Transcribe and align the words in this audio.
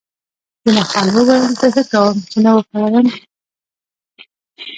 جمعه 0.65 0.83
خان 0.91 1.07
وویل: 1.11 1.43
زه 1.59 1.67
ښه 1.73 1.83
کوم، 1.91 2.15
چې 2.29 2.37
نه 2.43 2.51
ورته 2.55 2.75
وایم. 2.81 3.07